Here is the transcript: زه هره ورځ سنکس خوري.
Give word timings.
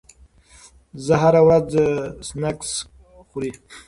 زه 1.05 1.13
هره 1.21 1.41
ورځ 1.47 1.69
سنکس 2.27 2.71
خوري. 3.29 3.51